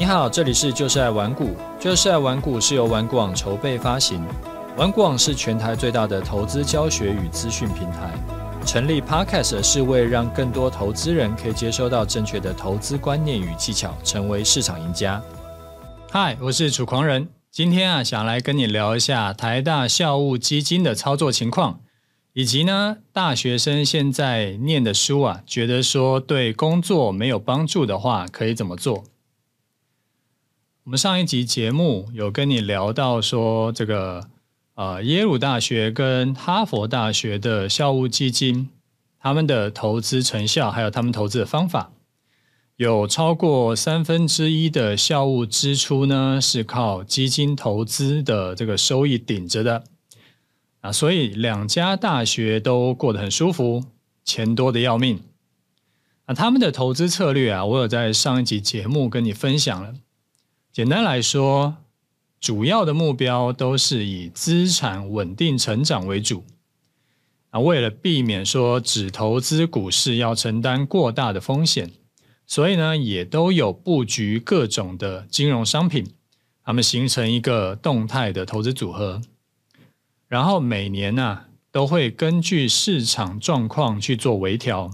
[0.00, 4.24] 你好，这里是就是爱玩股，就是爱玩股是由玩股网筹备发行，
[4.74, 8.10] 玩股网是全台最大的投资教学与资讯平台。
[8.64, 15.22] 成立 Podcast 是为让更多投资人可以接收到正确的投资观念与技巧，成为市场赢家。
[16.10, 21.80] 嗨，我是楚狂人，今天啊，想来跟你聊一下台大校务基金的操作情况，
[22.32, 29.04] 以及呢，大学生现在念的书啊，觉得说对工作没有帮助的话，可以怎么做？
[30.90, 34.28] 我们上一集节目有跟你聊到说，这个
[34.74, 38.68] 呃耶鲁大学跟哈佛大学的校务基金，
[39.20, 41.92] 他们的投资成效，还有他们投资的方法，
[42.74, 49.84] 有超过三分之一的校务支出呢是靠基金投资的这个收益顶着的
[50.80, 53.84] 啊，所以两家大学都过得很舒服，
[54.24, 55.20] 钱多得要命。
[56.26, 59.94] 那他们的投资策略啊，我有在上一集节目跟你分享了。
[60.72, 61.78] 简单来说，
[62.40, 66.44] 主要的目标都是以资产稳定成长为主。
[67.50, 71.90] 啊，为了避免说只投资股市要承担过大的风险，
[72.46, 76.14] 所以呢，也都有布局各种的金融商品，
[76.62, 79.20] 他们形成一个动态的投资组合。
[80.28, 84.92] 然后每年呢，都会根据市场状况去做微调，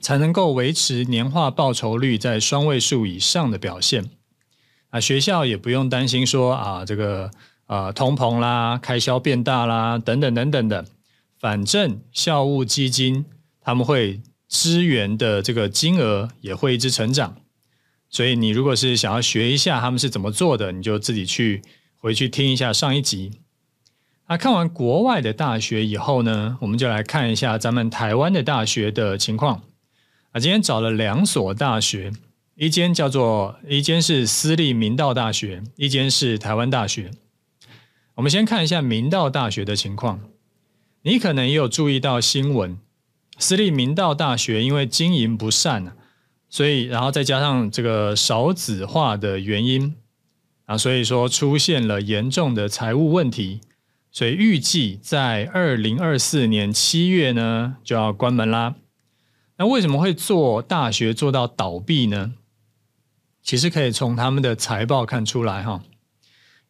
[0.00, 4.08] 才能够维持年化报酬率在双位数以上的表现。
[4.90, 7.30] 啊，学校也不用担心说啊，这个
[7.66, 10.86] 啊通膨啦，开销变大啦，等等等等的。
[11.38, 13.26] 反正校务基金
[13.60, 17.36] 他们会支援的这个金额也会一直成长，
[18.08, 21.62] 所以你如果是想要学一下他们是怎么做的，你就自己去
[21.98, 23.32] 回去听一下上一集。
[24.28, 29.62] 那看完国外的大学以后呢，我们就来看一下咱们台湾的大学的情况。
[30.32, 32.12] 啊，今天找了两所大学。
[32.58, 37.10] 一间叫做，一间是私立明道大学，一间是台湾大学。
[38.14, 40.20] 我们先看一下明道大学的情况。
[41.02, 42.78] 你可能也有注意到新闻，
[43.36, 45.92] 私立明道大学因为经营不善，
[46.48, 49.94] 所以然后再加上这个少子化的原因
[50.64, 53.60] 啊，所以说出现了严重的财务问题，
[54.10, 58.76] 所以预计在二零二四年七月呢就要关门啦。
[59.58, 62.32] 那为什么会做大学做到倒闭呢？
[63.46, 65.80] 其实可以从他们的财报看出来哈，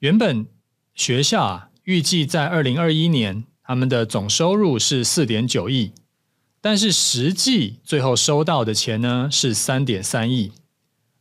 [0.01, 0.47] 原本
[0.95, 5.93] 学校啊预计在二零二一年他们的总收入是四点九亿，
[6.61, 10.53] 但是实际最后收到的钱呢是三点三亿，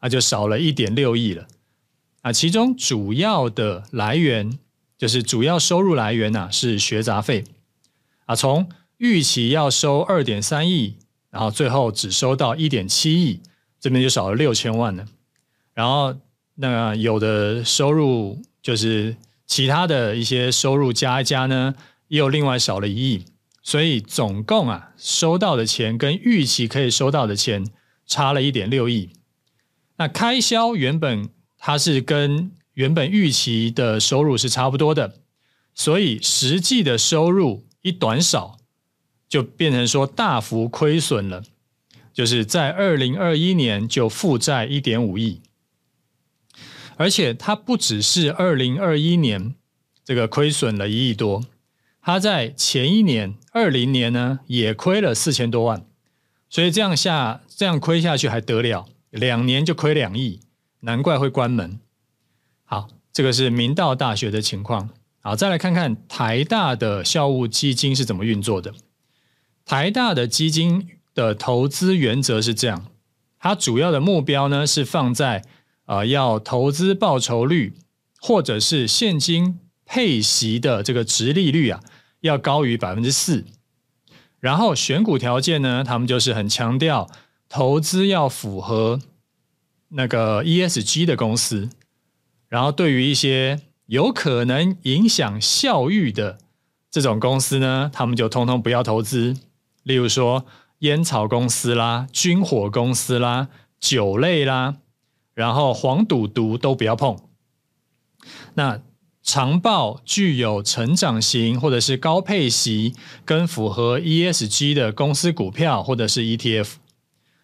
[0.01, 1.47] 那就少了一点六亿了
[2.23, 2.33] 啊。
[2.33, 4.59] 其中主要的来源
[4.97, 7.45] 就是主要收入来源呐是学杂费
[8.25, 10.97] 啊，从预期要收二点三亿，
[11.29, 13.39] 然后最后只收到一点七亿，
[13.79, 15.05] 这边就少了六千万了。
[15.75, 16.16] 然后，
[16.56, 19.16] 那有的收入就是
[19.46, 21.75] 其他的一些收入加一加呢，
[22.08, 23.25] 又另外少了一亿，
[23.62, 27.68] 所以总共啊收到的钱跟预期可以收到的钱
[28.08, 29.09] 差了一点六亿。
[29.97, 35.16] 那开销原本它是跟原本预期的收入是差不多的，
[35.74, 38.58] 所以实际的收入一短少，
[39.28, 41.44] 就变成说大幅亏损了，
[42.14, 45.41] 就是在二零二一年就负债一点五亿。
[46.97, 49.56] 而且它不只是二零二一年
[50.03, 51.44] 这个亏损了一亿多，
[52.01, 55.85] 它在前一年二零年呢也亏了四千多万，
[56.50, 58.88] 所以这样下这样亏下去还得了？
[59.09, 60.39] 两年就亏两亿，
[60.81, 61.79] 难怪会关门。
[62.63, 64.89] 好，这个是明道大学的情况。
[65.22, 68.73] 好，再来看看台大的校务基金是怎么运作的。
[69.66, 72.85] 台大的基金的投资原则是这样，
[73.39, 75.44] 它主要的目标呢是放在。
[75.85, 77.73] 啊、要投资报酬率
[78.19, 81.79] 或者是现金配息的这个殖利率啊，
[82.22, 83.46] 要高于百分之四。
[84.40, 87.09] 然后选股条件呢，他们就是很强调
[87.47, 89.00] 投资要符合
[89.90, 91.70] 那个 ESG 的公司。
[92.47, 96.37] 然后对于一些有可能影响效益的
[96.90, 99.35] 这种公司呢，他们就通通不要投资。
[99.84, 100.46] 例如说
[100.79, 103.49] 烟草公司啦、军火公司啦、
[103.79, 104.78] 酒类啦。
[105.35, 107.20] 然后黄赌毒都不要碰。
[108.55, 108.82] 那
[109.22, 112.96] 长报具有成长型或者是高配息，
[113.26, 116.76] 跟符合 ESG 的公司股票或者是 ETF，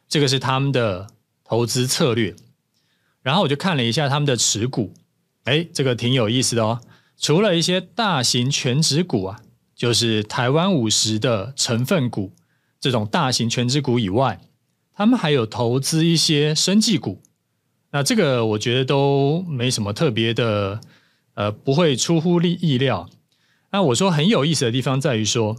[0.08, 1.08] 这个是他们的
[1.44, 2.36] 投资策略。
[3.22, 4.94] 然后我就看了一下他们的持股，
[5.44, 6.82] 哎，这个挺有意思的哦。
[7.18, 9.40] 除了一些大型全职股啊，
[9.76, 12.34] 就是台湾五十的成分股
[12.80, 14.40] 这种大型全职股以外，
[14.94, 17.22] 他们还有投资一些生技股。
[17.92, 20.80] 那这个我觉得都没什么特别的，
[21.34, 23.10] 呃，不会出乎意意料。
[23.72, 25.58] 那我说很有意思的地方在于说，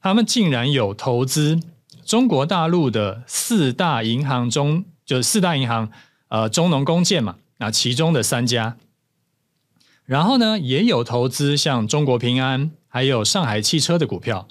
[0.00, 1.60] 他们竟然有投资
[2.04, 5.90] 中国大陆的四大银行中，就是四大银行，
[6.28, 8.76] 呃，中农工建嘛，那其中的三家，
[10.04, 14.48] 然后呢，也有投资像中国平安，还有上海汽车的股票，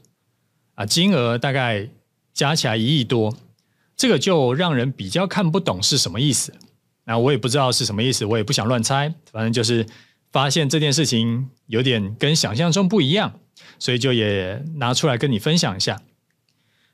[0.76, 1.90] 啊，金额大概
[2.34, 3.36] 加起来一亿多。
[4.02, 6.52] 这个就让人比较看不懂是什么意思，
[7.04, 9.86] 那我也不知道是什么意思，我也不想乱猜，反正就是
[10.32, 13.40] 发现这件事情有点跟想象中不一样，
[13.78, 16.02] 所以就也拿出来跟你分享一下。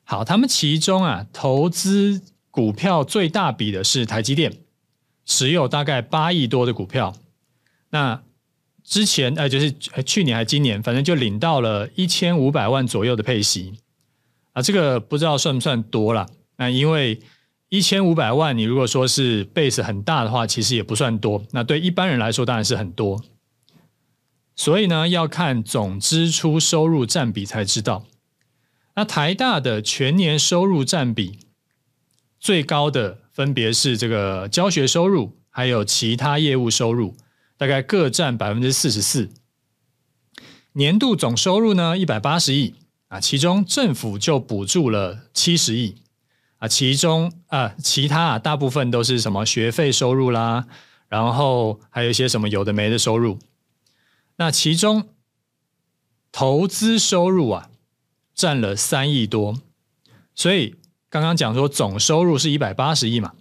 [0.04, 2.21] 好，他们其中啊，投资
[2.51, 4.57] 股票最大笔的是台积电，
[5.25, 7.15] 持有大概八亿多的股票。
[7.92, 8.21] 那
[8.83, 9.74] 之前呃，就是
[10.06, 13.75] 去年还今年，反正就领到了一千五百万左右的配息
[14.51, 16.27] 啊，这个不知道算不算多了。
[16.57, 17.21] 那因为
[17.69, 21.45] 一千五百万，你如果说是 base 很大的话，其实也不算多。
[21.51, 23.24] 那对一般人来说，当然是很多。
[24.56, 28.06] 所以呢，要看总支出收入占比才知道。
[28.95, 31.39] 那台大的全年收入占比
[32.39, 37.15] 最高的，分别是这个教学收入，还有其他业务收入，
[37.57, 39.30] 大概各占百分之四十四。
[40.74, 42.74] 年度总收入呢，一百八十亿
[43.09, 45.98] 啊，其中政府就补助了七十亿。
[46.59, 50.65] 啊，其中啊，其他啊，大部分都是什么学费收入啦，
[51.07, 53.38] 然后还有一些什么有的没的收入。
[54.38, 55.07] 那其中
[56.31, 57.69] 投资收入啊，
[58.33, 59.62] 占了三亿多。
[60.33, 60.74] 所以
[61.09, 63.33] 刚刚讲说总收入是一百八十亿嘛，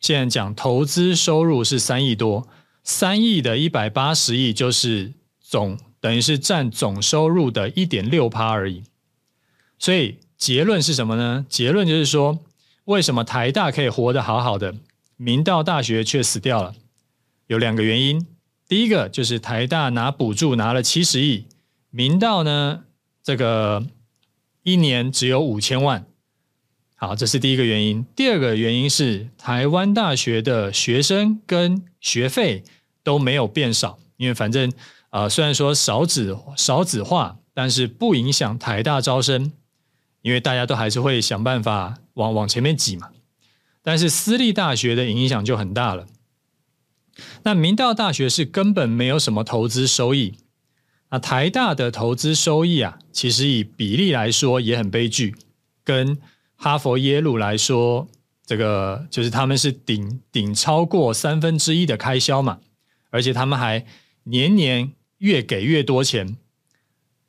[0.00, 2.48] 现在讲投资收入是三亿多，
[2.82, 8.82] 三亿的一百八十亿就是总，等于是占总收入的一点六趴而已。
[9.78, 11.44] 所以结论是什么呢？
[11.50, 12.38] 结论就是说。
[12.92, 14.74] 为什么台大可以活得好好的，
[15.16, 16.74] 明道大学却死掉了？
[17.46, 18.26] 有两个原因。
[18.68, 21.46] 第一个就是台大拿补助拿了七十亿，
[21.88, 22.84] 明道呢，
[23.22, 23.86] 这个
[24.62, 26.04] 一年只有五千万。
[26.94, 28.04] 好，这是第一个原因。
[28.14, 32.62] 第二个原因是台湾大学的学生跟学费
[33.02, 34.70] 都没有变少，因为反正
[35.08, 39.50] 啊、虽然说少子少子化，但是不影响台大招生。
[40.20, 43.10] 因为大家都还是会想办法往往前面挤嘛，
[43.82, 46.06] 但是私立大学的影响就很大了。
[47.42, 50.34] 那明道大学是根本没有什么投资收益，
[51.10, 55.34] 那台大的投资收益啊，其实以比例来说也很悲剧，
[55.84, 56.18] 跟
[56.56, 58.08] 哈佛耶鲁来说，
[58.46, 62.60] 这个就是他们是顶顶超过三分之一的开销嘛，
[63.10, 63.84] 而且他们还
[64.24, 66.36] 年年越给越多钱，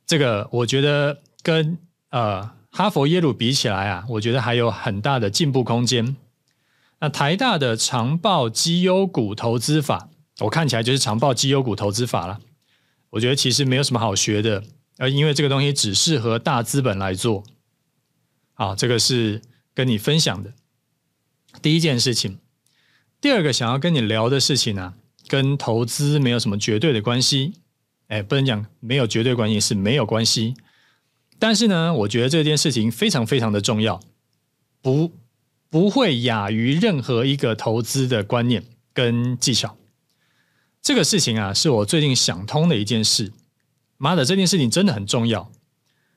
[0.05, 1.77] 这个我觉得跟
[2.09, 2.51] 呃。
[2.75, 6.17] 哈佛、耶鲁比起来啊，我觉得还有很大的进步空间。
[6.99, 10.09] 那台大的长报绩优股投资法，
[10.39, 12.39] 我看起来就是长报绩优股投资法了。
[13.11, 14.63] 我觉得其实没有什么好学的，
[14.97, 17.43] 呃因为这个东西只适合大资本来做。
[18.55, 19.43] 好，这个是
[19.75, 20.51] 跟你分享的
[21.61, 22.39] 第一件事情。
[23.21, 24.93] 第二个想要跟你聊的事情呢、啊，
[25.27, 27.53] 跟投资没有什么绝对的关系。
[28.07, 30.55] 哎，不能讲没有绝对关系，是没有关系。
[31.39, 33.99] 但是呢，我觉得这件事情非常非常的重要，
[34.81, 35.11] 不
[35.69, 38.63] 不会亚于任何一个投资的观念
[38.93, 39.75] 跟技巧。
[40.81, 43.33] 这个事情啊，是我最近想通的一件事。
[43.97, 45.51] 妈的，这件事情真的很重要。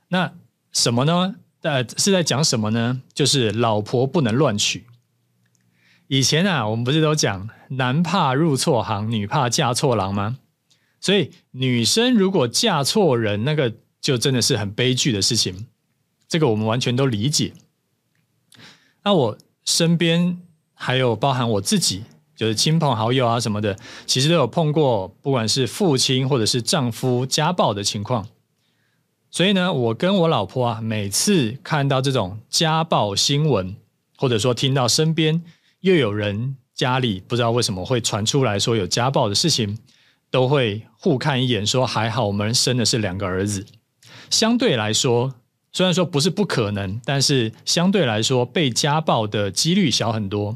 [0.08, 0.32] 那
[0.70, 1.36] 什么呢？
[1.62, 3.02] 呃，是在讲什么呢？
[3.12, 4.86] 就是老婆不能乱娶。
[6.06, 10.38] 以前啊，我们不是都讲男怕入错行，女怕嫁错郎吗？
[11.00, 13.74] 所以女生如果嫁错人，那个。
[14.06, 15.66] 就真的是很悲剧的事情，
[16.28, 17.52] 这个我们完全都理解。
[19.02, 20.40] 那我身边
[20.74, 22.04] 还有包含我自己，
[22.36, 28.28] 就是亲朋好友啊什么的，其实都有碰过，不管是父亲或者是丈夫家暴的情况。
[29.28, 33.74] 所以呢，我跟我老婆啊，每次看到这种家暴新闻，
[34.16, 35.42] 或者说听到身边
[35.80, 39.76] 又有人家里不知道为什么会传出来说有家暴的事情，
[40.30, 43.66] 都会互看一眼，说还好我们生的是两个儿子。
[44.30, 45.34] 相对来说，
[45.72, 50.54] 虽然说不是不可能，但是相对来说被家暴的几率小很多。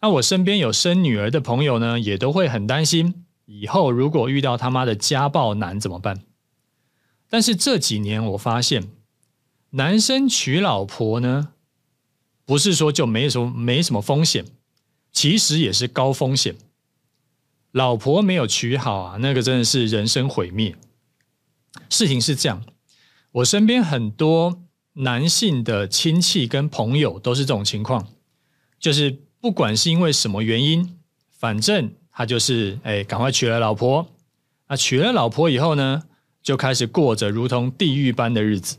[0.00, 6.22] 那我身边有生女儿的朋友呢，也都会很担心，以后如果遇到他妈的家暴男怎么办？
[7.28, 8.88] 但是这几年我发现，
[9.70, 11.48] 男生娶老婆呢，
[12.46, 14.44] 不是说就没什么没什么风险，
[15.12, 16.54] 其实也是高风险。
[17.72, 20.74] 老婆没有娶好啊，那个真的是人生毁灭。
[21.88, 22.64] 事情是这样，
[23.32, 24.62] 我身边很多
[24.94, 28.08] 男性的亲戚跟朋友都是这种情况，
[28.78, 30.98] 就是不管是因为什么原因，
[31.30, 34.08] 反正他就是哎，赶快娶了老婆。
[34.66, 36.02] 啊，娶了老婆以后呢，
[36.42, 38.76] 就开始过着如同地狱般的日子。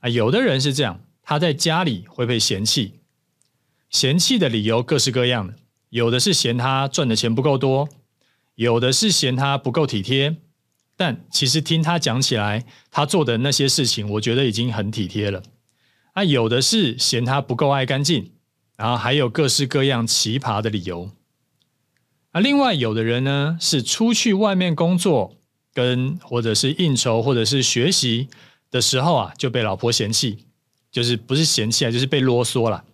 [0.00, 3.00] 啊，有的人是这样，他在家里会被嫌弃，
[3.90, 5.54] 嫌弃的理由各式各样的，
[5.90, 7.86] 有的是嫌他赚的钱不够多，
[8.54, 10.36] 有的是嫌他不够体贴。
[10.96, 15.42] 但其实听他讲起来，他做的那些事情，我觉得已经很体贴了。
[16.14, 18.32] 啊，有的是嫌他不够爱干净，
[18.76, 21.10] 然后还有各式各样奇葩的理由。
[22.32, 25.36] 啊，另外有的人呢，是出去外面工作，
[25.74, 28.28] 跟或者是应酬，或者是学习
[28.70, 30.46] 的时候啊，就被老婆嫌弃，
[30.90, 32.84] 就是不是嫌弃啊，就是被啰嗦了。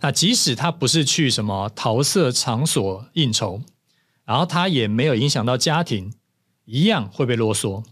[0.00, 3.60] 那即使他不是去什么桃色场所应酬，
[4.24, 6.14] 然后他也没有影响到家庭。
[6.64, 7.84] 一样会被啰嗦，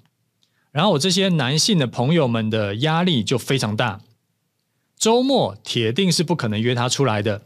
[0.70, 4.00] 然后我这些男性的朋友们的压力就非常大，
[4.96, 7.42] 周末铁定是不可能约他出来的，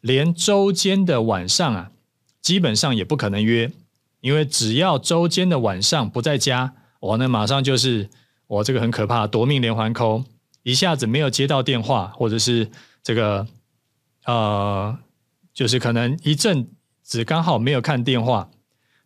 [0.00, 1.92] 连周间的晚上啊，
[2.40, 3.72] 基本上也不可能约，
[4.20, 8.10] 因为只要周间的晚上不在家，我那马上就是
[8.46, 10.24] 我这个很可怕，夺命连环扣，
[10.62, 12.70] 一下子没有接到电话，或者是
[13.02, 13.46] 这个
[14.26, 14.98] 呃，
[15.54, 16.68] 就是可能一阵
[17.02, 18.50] 子刚好没有看电话。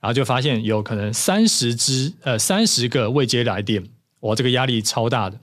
[0.07, 3.89] 然后就发现有可能三十只呃三十个未接来电，
[4.21, 5.41] 我这个压力超大的，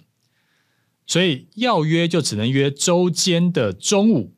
[1.06, 4.32] 所以要约就只能约周间的中午，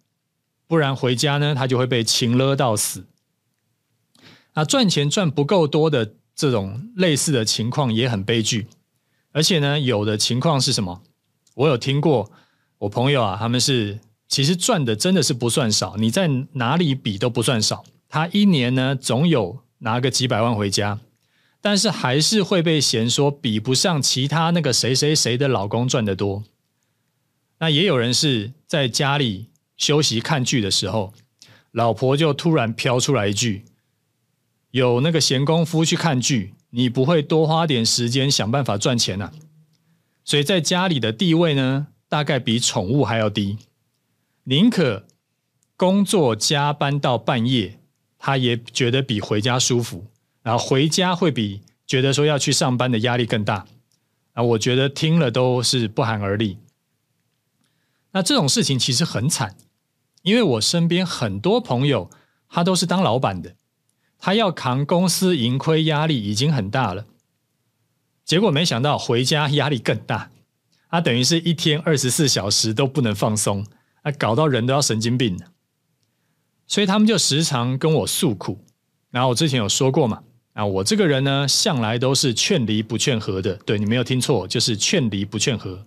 [0.66, 3.06] 不然回家呢他就会被情勒到死。
[4.56, 8.66] 那赚钱赚不够多的这种类似的情况也很悲剧，
[9.32, 11.04] 而且呢有的情况是什么？
[11.54, 12.32] 我有听过
[12.80, 19.64] 我朋友啊，他们是其实赚的真的是不算少，你在哪里比都不算少，他一年呢总有。
[19.86, 21.00] 拿个几百万回家，
[21.62, 26.44] 但是还是会被嫌说比不上其他那个谁谁谁的老公赚得多。
[27.60, 31.14] 那也有人是在家里休息看剧的时候，
[31.72, 33.64] 老婆就突然飘出来一句
[34.72, 39.32] ：“有那个闲工夫去看剧，你不会多花点时间想办法赚钱啊？”
[40.26, 43.60] 所以在家里的地位呢，大概比宠物还要低，
[44.46, 45.06] 宁可
[45.78, 47.80] 工作加班到半夜。
[48.26, 50.08] 他也觉得比回家舒服，
[50.42, 53.68] 然后回家会比觉得说要去上班的压力更大
[54.34, 54.42] 啊！
[54.42, 56.58] 我觉得听了都是不寒而栗。
[58.14, 59.56] 那这种事情其实很惨，
[60.24, 62.10] 因为我身边很多朋友
[62.50, 63.56] 他都是当老板的，
[64.18, 67.06] 他要扛公司盈亏压力已经很大了，
[68.24, 70.32] 结果没想到回家压力更大，
[70.90, 73.64] 他等于是一天二十四小时都不能放松，
[74.02, 75.52] 啊，搞到人都要神经病了。
[76.68, 78.60] 所以他们就时常跟我诉苦，
[79.12, 85.86] 然后我之前有说过嘛，啊，我这个人呢，向来都是劝离不劝和的，对，你没有听错，就是劝离不劝和，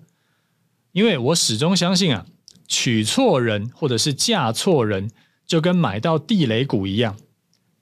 [0.93, 2.27] 因为我始终相信啊，
[2.67, 5.11] 娶错人或者是嫁错人，
[5.47, 7.17] 就跟买到地雷股一样，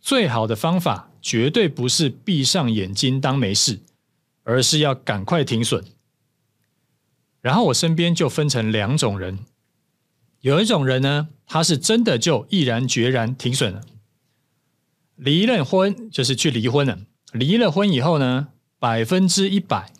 [0.00, 3.80] 最好的方法绝对不是闭上眼睛当没事，
[4.44, 5.84] 而是要赶快停损。
[7.42, 9.38] 然后我身边就分成两种人。
[10.46, 13.80] 有一种人呢，他是真的就毅然决然停损了，
[15.16, 17.00] 离了婚就是去离婚了。
[17.32, 18.46] 离了婚以后呢，
[18.78, 19.90] 百分之一百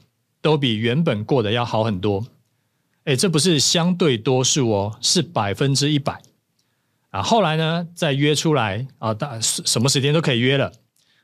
[0.40, 2.28] 都比原本过得要好很多。
[3.06, 6.22] 哎，这不是相对多数哦，是百分之一百。
[7.10, 10.70] 啊，后来呢，再约出来啊，大什么时间都可以约了。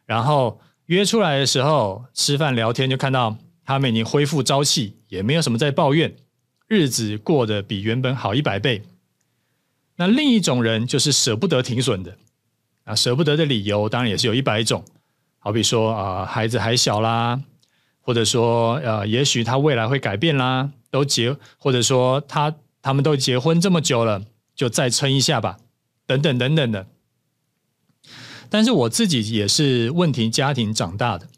[0.04, 6.16] 然后约出来的时候吃饭聊天，就看到他们已经恢复朝气，也没有什么在抱怨，
[6.66, 8.82] 日子过得比原本好一百倍。
[10.04, 12.16] 那另一种人就是舍不得停损的，
[12.82, 14.84] 啊，舍不得的理由当然也是有一百种，
[15.38, 17.40] 好比说啊、孩子还小啦，
[18.00, 24.24] 或者说呃，也许他未来会改变啦，都结，或者说他他们都结婚这么久了，
[24.56, 25.58] 就再撑一下吧，
[26.04, 26.88] 等等等等的。
[28.50, 31.28] 但是我自己也是问题家庭长大的，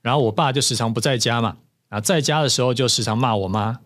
[0.00, 1.58] 然后我爸就时常不在家嘛，
[1.90, 3.80] 啊，在家的时候就时常骂我妈，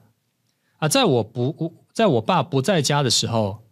[0.79, 3.64] 啊，在我不在我爸不在家的时候。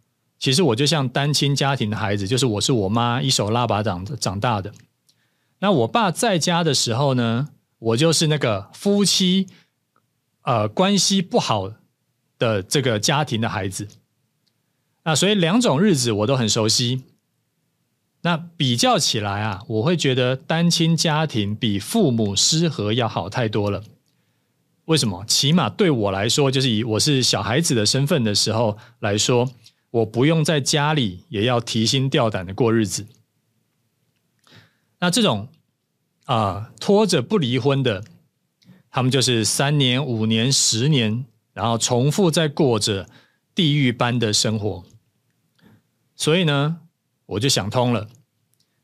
[0.42, 4.72] 其实我就像单亲家庭的孩子，就是我是我妈一手拉把长长大的。
[5.61, 9.46] 那我爸在家的时候呢，我就是那个夫妻
[10.42, 11.72] 呃关系不好
[12.40, 13.87] 的这个家庭的孩子。
[15.04, 17.04] 那所以两种日子我都很熟悉。
[18.22, 23.84] 那比较起来啊，我会觉得单亲家庭比父母失和要好太多了。
[24.87, 25.25] 为什么？
[25.25, 29.49] 起码对我来说，就是以我是小孩子的身份的时候来说。
[29.92, 33.06] 我不用在家里也要提心吊胆的过日子。
[34.99, 35.49] 那这种
[36.25, 38.04] 啊、拖着不离婚的，
[38.90, 43.08] 他们就是三年、五年、十年，然后重复在过着
[43.54, 44.84] 地狱般的生活。
[46.14, 46.78] 所以呢，
[47.26, 48.08] 我就想通了，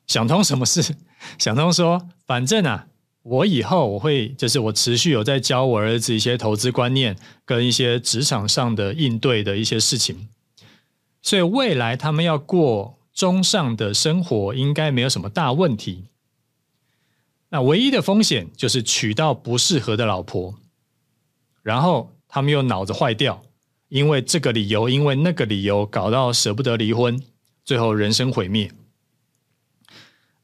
[0.06, 0.96] 想通什么事？
[1.38, 2.88] 想通说，反正啊，
[3.22, 10.28] 我以后我会，就是我持续有在教我儿子一些投资观念跟一些职场上的应对的一些事情，
[11.28, 16.06] 所以未来他们要过中上的生活，应该没有什么大问题。
[17.50, 20.54] 那唯一的风险就是娶到不适合的老婆，
[21.62, 23.42] 然后他们又脑子坏掉，
[23.88, 27.22] 因为这个理由，因为那个理由，搞到舍不得离婚，
[27.62, 28.72] 最后人生毁灭。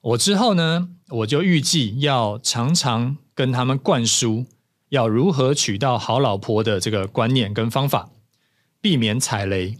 [0.02, 4.44] 我之后呢，我就预计要常常跟他们灌输
[4.90, 8.10] 要如何娶到好老婆的这个观念跟方法，
[8.82, 9.78] 避免踩雷。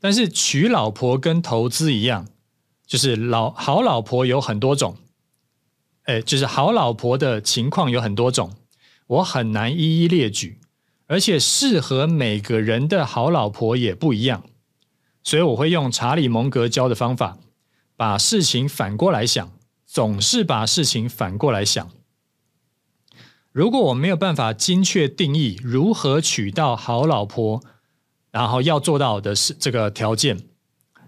[0.00, 2.28] 但是娶老婆跟投资一样，
[2.86, 4.96] 就是老好老婆有很多种。
[6.04, 8.52] 哎，就是好老婆的情况有很多种，
[9.08, 10.60] 我很难一一列举，
[11.06, 14.44] 而且适合每个人的好老婆也不一样，
[15.24, 17.38] 所以我会用查理蒙格教的方法，
[17.96, 19.50] 把事情反过来想，
[19.84, 21.90] 总是把事情反过来想。
[23.50, 27.64] 如果我没有办法精确定义如何娶到好老婆，
[28.36, 30.36] 然后要做到的是这个条件，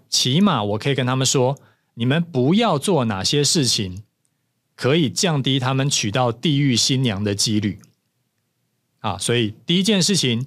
[0.09, 1.59] 起码我可以跟他们说，
[1.95, 4.03] 你们不要做哪些事情。
[4.79, 7.81] 可以降低他们娶到地狱新娘的几率
[9.01, 9.19] 啊！
[9.19, 10.47] 所以第一件事情，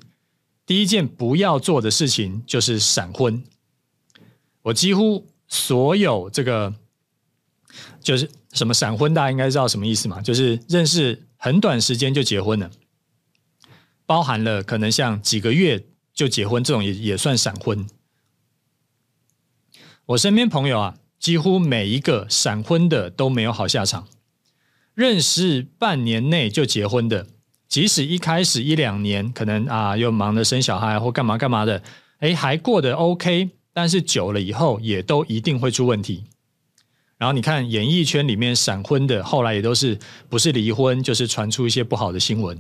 [0.66, 3.44] 第一件不要做的事情就是闪婚。
[4.62, 6.74] 我几乎所有这个
[8.00, 10.22] 就是什么闪婚，大家应该知道什么意思嘛？
[10.22, 12.72] 就是认识很短时间就结婚了，
[14.06, 17.88] 包含了可能像几个月就结婚这种也也算闪婚。
[20.08, 24.08] 我身边朋友啊，几乎每一个闪婚的都没有好下场。
[24.94, 27.28] 认识半年内就结婚的，
[27.68, 31.82] 即使一开始一两年可能啊又忙着生小孩或干嘛干嘛的，
[32.20, 36.26] 诶，还过得 OK，但是久了以后也都一定会出问题。
[37.18, 39.98] 然后你看演艺圈里面闪婚的，后来也都是
[40.28, 42.60] 不是离婚就是传出一些不好的新闻。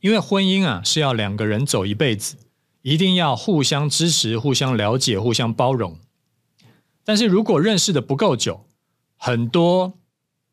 [0.00, 2.36] 因为婚姻啊是要两个人走一辈子，
[2.82, 5.98] 一定要互相支持、互相了解、互相包容。
[7.04, 8.66] 但是如果认识的不够久，
[9.16, 9.94] 很多。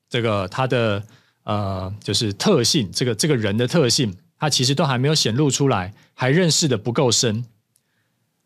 [0.09, 1.03] 这个他的
[1.43, 7.43] 呃，就是特性，这个这个人的特性，他其实都还没有显露出来，还认识的不够深，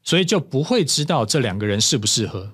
[0.02, 2.54] 所以就不会知道这两个人适不适合。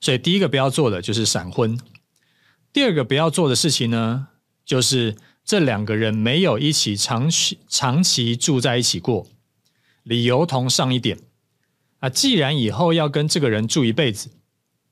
[0.00, 1.78] 所以第一个不要做的就是闪婚，
[2.72, 4.28] 第二个不要做的事情呢，
[4.64, 9.26] 就是这两个人没有一起长期长期住在一起过，
[10.02, 11.18] 理由同上一点
[11.98, 14.30] 啊，既然以后要跟这个人住一辈子。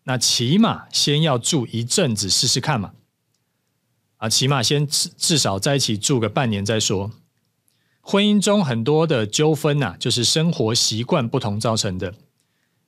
[0.04, 2.94] 那起码先要住一阵子试试看嘛，
[4.16, 7.10] 啊，起码先至至少在一起住个半年再说。
[8.00, 12.14] 婚姻中很多的纠纷呐，就是生活习惯不同造成的。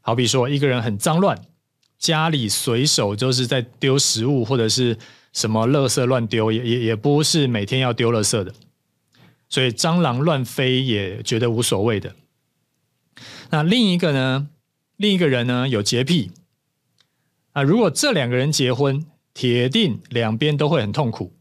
[0.01, 1.44] 好比说一个人很脏乱，
[1.99, 4.96] 家里随手就是在丢食物或者是
[5.33, 8.53] 什么垃圾乱丢，也也也不是每天要丢垃圾的，
[9.49, 12.14] 所以蟑螂乱飞也觉得无所谓的。
[13.51, 14.49] 那另一个呢，
[14.97, 16.31] 另一个人呢有洁癖。
[17.53, 21.33] 啊，如果这两个人结婚，铁定两边都会很痛苦。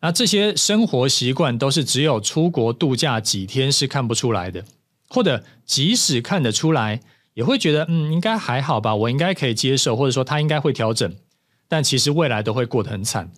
[0.00, 4.64] 那这些生活习惯都是只有出国度假几天是看不出来的，
[5.08, 7.02] 或者即使看得出来，
[7.34, 11.14] 也会觉得嗯，应该还好吧，我应该可以接受，或者说他应该会调整，
[11.70, 13.30] 但其实未来都会过得很惨。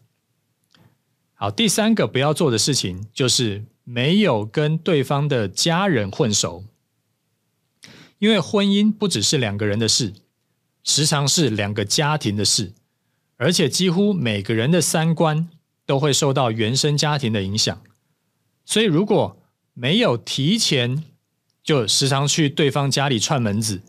[1.35, 6.65] 好，第三个不要做的事情就是没有跟对方的家人混熟，
[8.19, 10.15] 因为婚姻不只是两个人的事。
[10.85, 12.73] 时常是两个家庭的事，
[13.37, 15.49] 而且几乎每个人的三观
[15.87, 17.81] 都会受到原生家庭的影响。
[18.65, 19.37] 所以，如果
[19.75, 21.05] 没有提前
[21.63, 23.83] 就时常去对方家里串门子，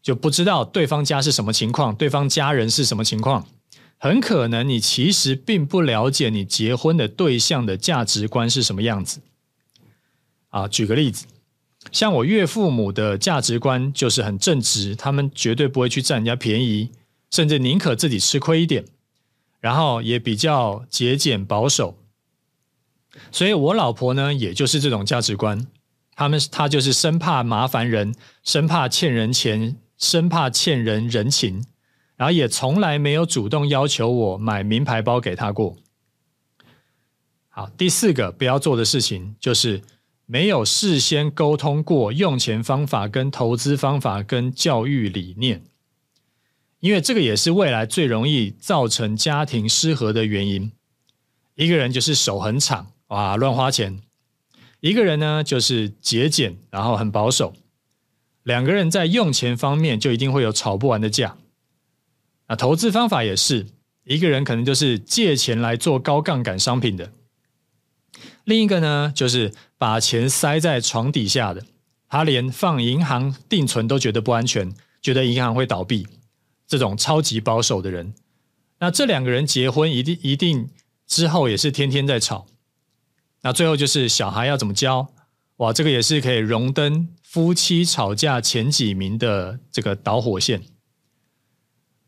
[0.00, 3.44] 就不知道对方家是什么情况，对方家人是什么情况，
[3.98, 9.20] 很可能你其实并不了解你结婚的对象的价值观是什么样子。
[10.50, 11.26] 啊，举个例子。
[11.90, 16.90] 像我岳父母的价值观就是很正直，他们绝对不会去占人家便宜，
[17.30, 18.84] 甚至宁可自己吃亏一点，
[19.60, 21.96] 然后也比较节俭保守。
[23.32, 25.66] 所以我老婆呢，也就是这种价值观，
[26.14, 31.64] 他们她就是生怕麻烦人，生怕欠人钱，生怕欠人人情，
[32.18, 35.78] 然后也从来没有主动要求我买名牌包给她过。
[37.48, 39.80] 好，第四个不要做的事情就是。
[40.30, 45.62] 没有事先沟通过用钱方法、跟投资方法、跟教育理念，
[46.80, 50.70] 因为这个也是未来最容易造成家庭失和的原因。
[51.54, 54.02] 一个人就是手很长，哇，乱花钱；
[54.80, 57.54] 一个人呢就是节俭，然后很保守。
[58.42, 61.38] 两个人在用钱方面就一定会有吵不完的架。
[62.48, 63.66] 那投资方法也是，
[64.04, 67.12] 一个人可能就是借钱来做高杠杆商品的，
[68.44, 71.64] 另一个呢就是把钱塞在床底下的，
[72.08, 76.06] 他连放银行定存都觉得不安全，觉得银行会倒闭，
[76.66, 78.14] 这种超级保守的人。
[78.80, 80.70] 那这两个人结婚一定一定
[81.06, 82.46] 之后也是天天在吵。
[83.42, 85.12] 那最后就是小孩要怎么教？
[85.56, 90.62] 哇，这个也是可以荣登夫妻吵架前几名的这个导火线。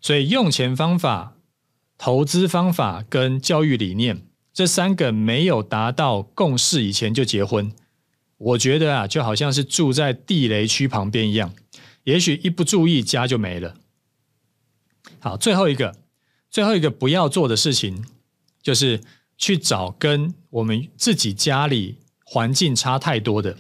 [0.01, 1.37] 所以用钱方法、
[1.99, 7.73] 投资方法跟教育理念这三个没有达到共识以前就结婚，
[8.39, 11.55] 我觉得啊，就好像是住在地雷区旁边一样，
[12.05, 13.77] 也许一不注意家就没了。
[15.19, 15.97] 好，最后一个，
[16.51, 18.05] 最后一个不要做的事情
[18.63, 19.01] 就是。
[19.43, 23.57] 去找跟我们自己家里环境差太多的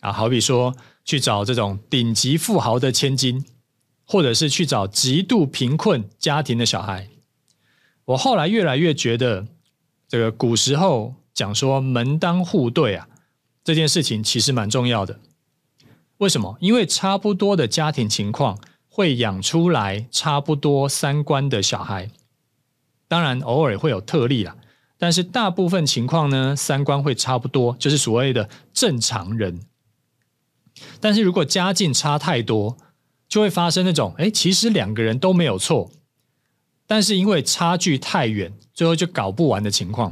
[0.00, 3.42] 啊，好比说去找这种顶级富豪的千金，
[4.06, 7.08] 或者是去找极度贫困家庭的小孩。
[8.06, 9.46] 我后来越来越觉得，
[10.08, 13.08] 这个古时候讲说门当户对啊，
[13.64, 15.18] 这件事情其实蛮重要的。
[16.18, 16.56] 为什么？
[16.60, 22.08] 因为差不多的家庭情况会养出来差不多三观的小孩，
[23.08, 24.56] 当然偶尔会有特例啦。
[24.96, 29.60] 但是大部分情况呢，三观会差不多，就是所谓的正常人。
[31.00, 32.78] 但是如果家境差太多，
[33.36, 35.90] 就会发生那种，哎，其实两个人都没有错，
[36.86, 40.10] 但是因为差距太远，最后就搞不完的情况。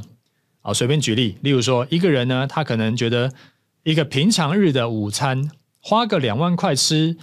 [0.61, 3.33] 好，随便举例，例如说，一个人呢，他可能觉得
[3.81, 5.49] 一个平常日的午餐，
[5.81, 7.17] 花个两万块吃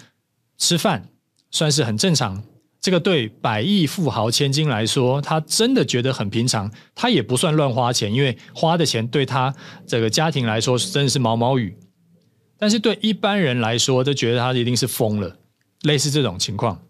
[0.59, 1.09] 吃饭，
[1.53, 2.43] 算是很正常。
[2.81, 9.55] 这个对百亿富豪千金来说，他真的觉得很平常，他也不算乱花钱，因为花的钱对他
[9.87, 11.77] 这个家庭来说真的是毛毛雨。
[12.59, 15.38] 但是对一般人来说，都觉得他一定是疯了，
[15.83, 16.83] 类似这种情况。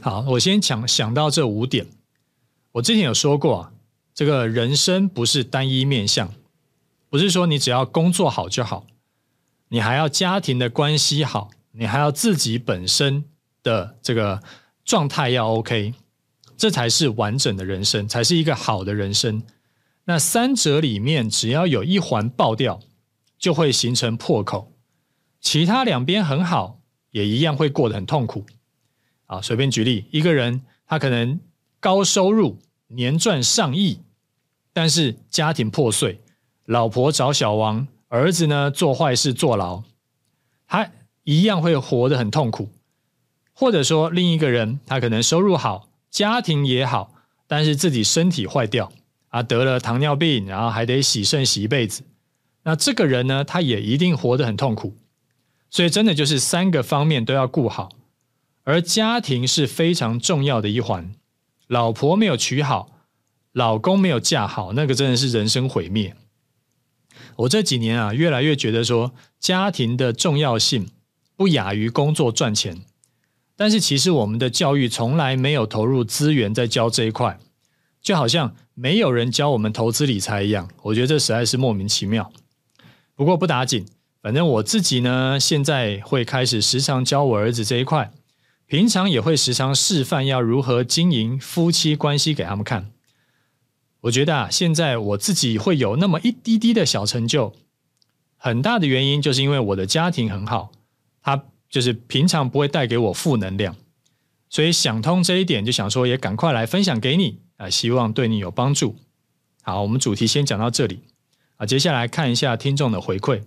[0.00, 1.86] 好，我先想想到这五点。
[2.72, 3.72] 我之前有说过啊，
[4.14, 6.32] 这个人生不是单一面向，
[7.08, 8.86] 不是说你只要工作好就好，
[9.68, 13.24] 你还要家庭的关系好，你还要自己本身
[13.62, 14.42] 的这个。
[14.86, 15.94] 状态要 OK，
[16.58, 19.42] 这才是完整的人生，才是一个好的人生。
[20.04, 22.78] 那三者里面，只要有一环爆掉，
[23.38, 24.70] 就会形成破口。
[25.40, 26.82] 其他两边很好，
[27.14, 28.44] 也一样会过得很痛苦。
[29.26, 31.38] 啊，随便举例，一个人他可能
[31.78, 34.00] 高收入，年赚上亿，
[34.72, 36.20] 但是家庭破碎，
[36.64, 39.84] 老婆找小王，儿子呢做坏事坐牢，
[40.66, 40.90] 他
[41.22, 42.68] 一样会活得很痛苦。
[43.52, 47.14] 或者说，另一个人他可能收入好，家庭也好，
[47.46, 48.92] 但是自己身体坏掉
[49.28, 52.02] 啊，得了糖尿病，然后还得洗肾洗一辈子。
[52.64, 54.96] 那这个人呢，他也一定活得很痛苦。
[55.74, 57.88] 所以，真的就是三个方面都要顾好，
[58.62, 61.12] 而家庭是非常重要的一环。
[61.66, 62.92] 老婆没有娶好，
[63.50, 66.14] 老公没有嫁好，那个真的是人生毁灭。
[67.38, 70.90] 我这几年啊，越来越觉得说，家庭的重要性
[71.34, 72.82] 不亚于工作赚钱。
[73.56, 77.40] 但是其实我们的教育从来没有投入资源在教这一块，
[78.00, 80.70] 就好像没有人教我们投资理财一样。
[80.82, 82.30] 我觉得这实在是莫名其妙。
[83.16, 83.84] 不过不打紧，
[84.24, 88.10] 反正我自己呢，现在会开始时常教我儿子这一块，
[88.64, 92.90] 平常也会时常示范要如何经营夫妻关系给他们看。
[94.00, 97.54] 我觉得啊，现在我自己会有那么一滴滴的小成就，
[98.38, 100.72] 很大的原因就是因为我的家庭很好，
[101.22, 101.44] 他。
[101.70, 103.74] 就是平常不会带给我负能量，
[104.48, 108.94] 所以想通这一点，就想说也赶快来分享给你啊，希望对你有帮助。
[109.60, 111.00] 好，我们主题先讲到这里
[111.56, 113.42] 啊，接下来看一下听众的回馈。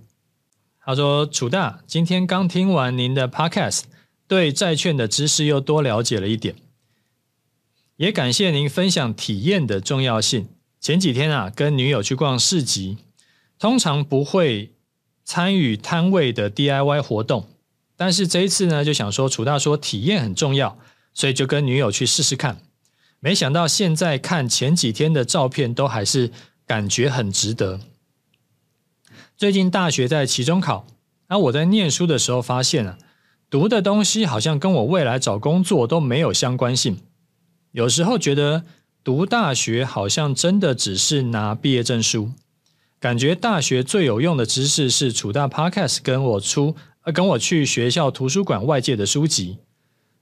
[0.87, 3.81] 他说：“楚大，今天刚听完您的 Podcast，
[4.25, 6.55] 对债券的知识又多了解了一点，
[7.97, 10.47] 也感谢您分享体验的重要性。
[10.79, 12.99] 前几天啊，跟女友去逛市集，
[13.59, 14.71] 通常不会
[15.25, 17.49] 参与摊位的 DIY 活动。”
[17.97, 20.79] 但是这一次呢，就想说楚大说体验很重要，
[21.13, 22.61] 所以就跟女友去试试看。
[23.19, 26.31] 没想到现在看前几天的照片，都还是
[26.65, 27.81] 感觉很值得。
[29.37, 30.87] 最近大学在期中考，
[31.27, 32.97] 而我在念书的时候发现啊，
[33.51, 36.97] 读的东西好像跟我未来找工作都没有相关性。
[37.71, 38.63] 有时候觉得
[39.03, 42.31] 读大学好像真的只是拿毕业证书，
[42.99, 46.75] 感觉大学最有用的知识是楚大 Podcast 跟我出。
[47.03, 49.59] 呃跟我去学校图书馆外借的书籍，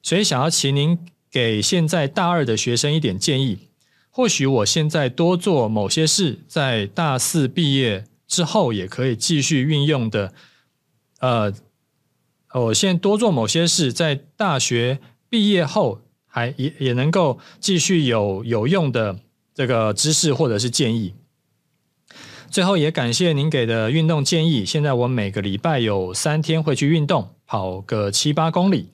[0.04, 1.00] 所以想要请您
[1.32, 3.58] 给现在大二的学生一点建议。
[4.12, 10.34] 或许我现在多做某些事，在大四毕业之后也可以继续运用的。
[11.20, 11.54] 呃
[12.54, 19.20] 我现在多做某些事，在大学毕业后还也也能够继续有有用的
[19.54, 21.16] 这个知识或者是建议。
[22.50, 24.66] 最后也感谢您给的运动建议。
[24.66, 28.92] 现在我每个礼拜有三天会去运动，跑个七八公里，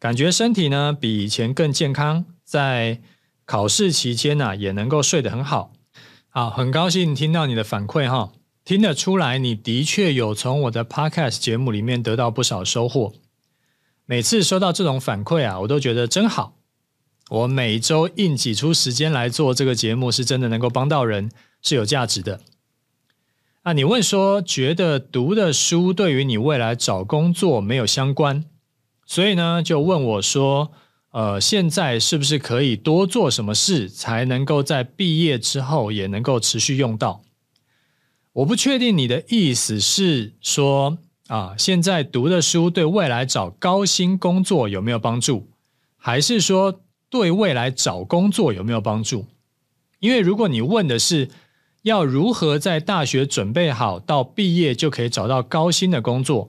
[0.00, 2.24] 感觉身体呢比以前更健康。
[2.44, 3.00] 在
[3.44, 5.72] 考试期间呢，也能够睡得很好。
[6.30, 8.32] 好，很高兴听到你的反馈哈，
[8.64, 13.12] 听得出来你的确有从我的 Podcast 节目里面得到不少收获。
[14.06, 16.56] 每次收到这种反馈啊，我都觉得真好。
[17.30, 21.30] 我每周硬挤出时间来做这个节目，是真的能够帮到人，
[21.62, 22.40] 是有价值的。
[23.62, 28.44] 啊，你问说，觉得读的书对于你未来找工作没有相关，
[29.06, 30.72] 所以呢，就问我说，
[31.12, 37.22] 呃，现在是不是可以多做什么事，才能够在毕业之后也能够持续用到？
[38.32, 45.48] 我不确定你的意思是说，啊，现在读的书对未来找高薪工作有没有帮助，
[45.96, 49.26] 还是说对未来找工作有没有帮助？
[49.98, 51.28] 因为如果你问的是，
[51.82, 56.48] 要如何在大学准备好，到毕业就可以找到高薪的工作？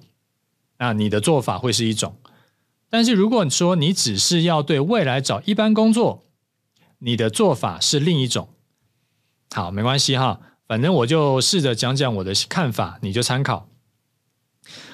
[0.77, 2.15] 那你的做法会是一种。
[2.89, 6.25] 但是如果你说你只是要对未来找一般工作，
[6.99, 8.49] 你的做法是另一种。
[9.49, 10.39] 好，没关系哈，
[10.71, 13.67] 反正我就试着讲讲我的看法，你就参考。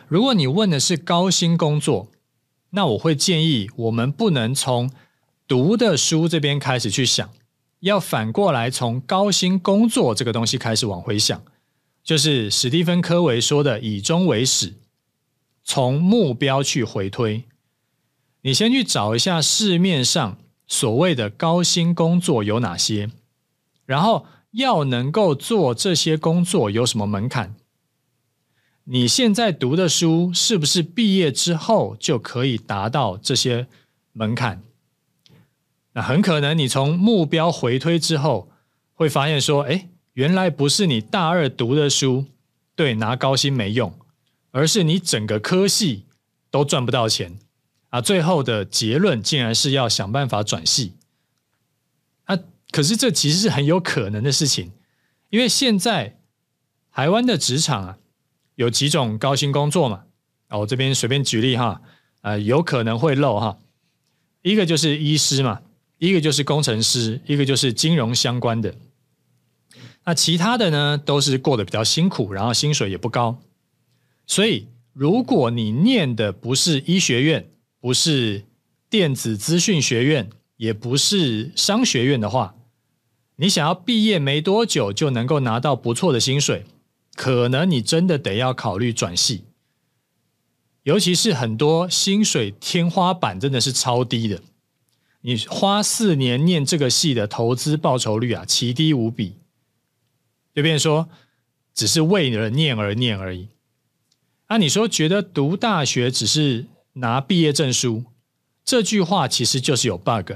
[0.08, 2.10] 如果你问的是高薪工作，
[2.72, 4.90] 那我会建议我们不能从
[5.48, 7.30] 读的书这边开始去想。
[7.82, 11.44] 要反过来从高薪工作这个东西开始往回想，
[12.04, 14.74] 就是史蒂芬·科维说的“以终为始”，
[15.64, 17.44] 从目标去回推。
[18.42, 23.12] 你先去找一下市面上所谓的高薪工作有哪些，
[23.86, 27.56] 然后要能够做这些工作有什么门槛？
[28.86, 33.68] 你现在读的书是不是毕业之后就可以达到这些
[34.14, 34.64] 门槛？
[35.94, 38.50] 那很可能，你从目标回推之后，
[38.94, 42.26] 会发现说，哎，原来不是你大二读的书，
[42.76, 43.94] 对，拿高薪没用，
[44.52, 46.06] 而是你整个科系
[46.50, 47.40] 都赚不到钱
[47.90, 48.00] 啊！
[48.00, 50.94] 最后的结论竟然是要想办法转系！
[52.72, 54.72] 可是这其实是很有可能的事情，
[55.30, 56.20] 因为现在
[56.92, 57.98] 台湾的职场啊，
[58.56, 60.04] 有几种高薪工作嘛，
[60.48, 61.82] 啊，我这边随便举例哈，
[62.22, 63.58] 啊，有可能会漏哈，
[64.42, 65.62] 一个就是医师嘛。
[66.00, 68.76] 一个就是工程师，一个就是金融相关的。
[70.06, 73.42] 那其他的呢，都是过得比较辛苦，然后薪水也不高。
[74.28, 77.50] 所以，如果你念的不是医学院，
[77.80, 78.46] 不是
[78.92, 82.56] 电子资讯学院，也不是商学院的话，
[83.38, 86.66] 你想要毕业没多久就能够拿到不错的薪水，
[87.16, 89.46] 可能你真的得要考虑转系。
[90.84, 94.42] 尤其是很多薪水天花板真的是超低的。
[95.22, 99.36] 你花四年念这个系的投资报酬率啊，奇低无比。
[100.56, 101.10] 就变说，
[101.74, 103.50] 只是为了念而念而已。
[104.46, 108.06] 啊，你说觉得读大学只是拿毕业证书，
[108.68, 110.34] 这句话其实就是有 bug。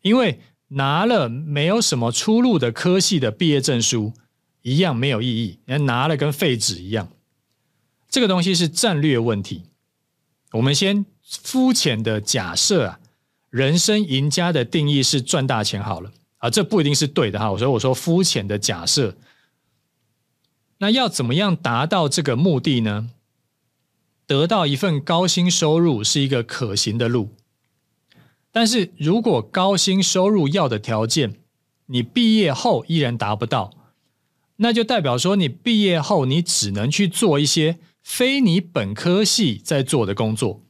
[0.00, 4.14] 因为拿了没有什么出路的科系的毕业证书，
[4.62, 7.08] 一样没有意义，人拿了跟废纸一样。
[8.08, 9.64] 这个东西是战略问题。
[10.52, 12.98] 我们先肤浅的假设啊。
[13.50, 17.48] 人生赢家的定义是赚大钱好了啊，这不一定是对的哈。
[17.58, 19.14] 所以我说肤浅的假设，
[20.78, 23.10] 那要怎么样达到这个目的呢？
[24.26, 27.34] 得到一份高薪收入是一个可行的路，
[28.52, 31.34] 但是如果高薪收入要的条件，
[31.86, 33.72] 你毕业后依然达不到，
[34.56, 40.62] 那就代表说你毕业后你只能去做一些非你本科系在做的工作。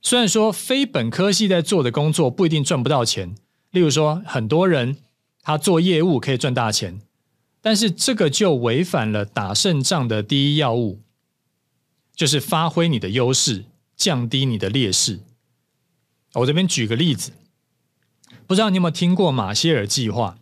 [0.00, 3.34] 虽然说非本科系在做的工作不一定赚不到钱，
[3.70, 4.98] 例如说很多人
[5.42, 7.00] 他做业务可以赚大钱，
[7.60, 11.00] 但是这个就违反了打胜仗的第一要务，
[12.14, 13.64] 就是发挥你的优势，
[13.96, 15.20] 降低你的劣势。
[16.34, 17.32] 我这边举个例子，
[18.46, 20.38] 不知道你有没有听过马歇尔计划？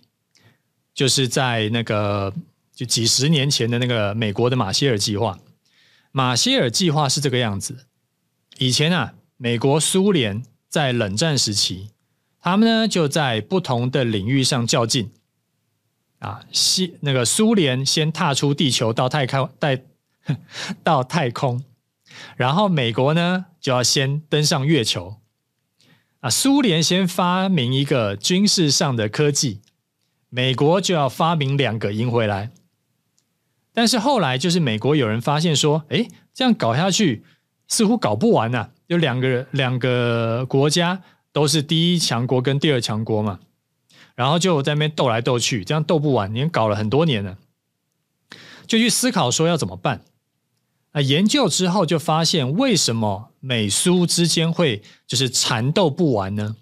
[0.94, 2.32] 就是在那个
[2.74, 5.38] 就几十年前的那个美国的马歇尔计划。
[6.12, 7.86] 马歇尔计划是这个样子，
[8.58, 9.14] 以前啊。
[9.38, 11.90] 美国、苏联在冷战时期，
[12.40, 15.12] 他们呢就在不同的领域上较劲。
[16.20, 19.82] 啊，西那个苏联先踏出地球到太空，带
[20.82, 21.62] 到太空，
[22.38, 25.18] 然后美国呢就要先登上月球。
[26.20, 29.60] 啊，苏联先发明一个军事上的科技，
[30.28, 32.50] 美国就要发明两个赢回来。
[33.72, 37.24] 但是后来就是美国有人发现说，哎，这样搞下去。
[37.68, 41.02] 似乎搞不完啊，有两个两个国家
[41.32, 43.40] 都是第一强国跟第二强国嘛，
[44.14, 47.38] 然后就在那边斗来斗去，这样斗不完，已经搞了很多年了，
[48.68, 50.02] 就去思考说要怎么办。
[50.96, 56.56] 那研究之后就发现，为什么美苏之间会就是缠斗不完呢？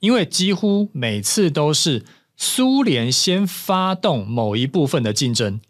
[0.00, 2.04] 因为几乎每次都是
[2.36, 5.62] 苏联先发动某一部分的竞争，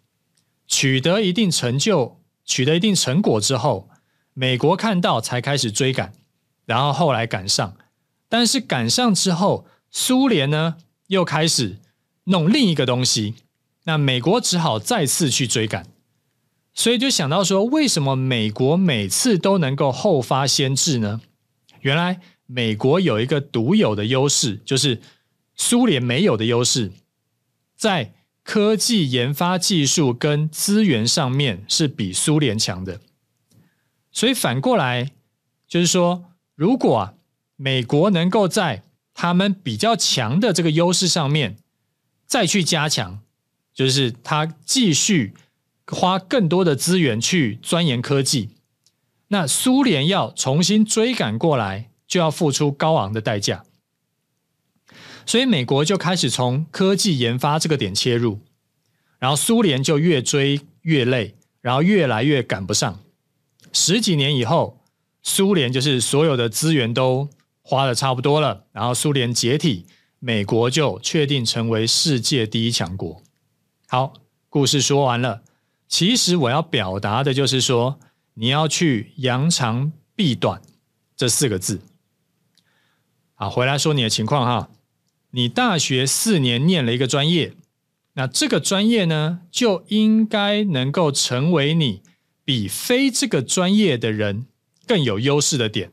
[0.67, 2.19] 取得一定成就。
[2.45, 3.89] 取得一定成果之后，
[4.35, 6.13] 美国看到才开始追赶，
[6.67, 7.77] 然后后来赶上。
[8.29, 10.75] 但是赶上之后，苏联呢
[11.07, 11.79] 又开始
[12.25, 13.37] 弄另一个东西，
[13.85, 15.87] 那美国只好再次去追赶。
[16.81, 21.21] 所以就想到说，为什么美国每次都能够后发先至呢？
[21.81, 25.03] 原来美国有一个独有的优势，就是
[25.55, 26.93] 苏联没有的优势，
[27.77, 28.15] 在。
[28.43, 32.99] 科技研发技术跟资源上面是比苏联强的，
[34.11, 35.13] 所以反过来
[35.69, 37.15] 就是说，如果啊
[37.55, 38.83] 美国能够在
[39.15, 41.59] 他们比较强的这个优势上面
[42.27, 43.21] 再去加强，
[43.73, 45.35] 就是他继续
[45.91, 48.51] 花更多的资源去钻研科技，
[49.29, 53.65] 那苏联要重新追赶过来，就要付出高昂的代价。
[55.27, 58.41] 所以美国就开始从科技研发这个点切入，
[59.19, 63.01] 然后苏联就越追越累，然后越来越赶不上。
[63.73, 64.81] 十几年以后，
[65.23, 67.29] 苏联就是所有的资源都
[67.63, 69.87] 花的差不多了，然后苏联解体，
[70.19, 73.23] 美国就确定成为世界第一强国。
[73.87, 74.15] 好，
[74.49, 75.43] 故事说完了。
[75.91, 77.99] 其实我要表达的就是说，
[78.35, 80.63] 你要去扬长避短
[81.17, 81.81] 这四个字。
[83.35, 84.71] 好，回来说你的情况哈。
[85.33, 87.55] 你大学四年念了一个专业，
[88.15, 92.03] 那这个专业呢，就应该能够成为你
[92.45, 94.47] 比非这个专业的人
[94.87, 95.91] 更有优势的点，